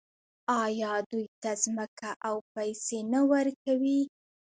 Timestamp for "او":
2.27-2.35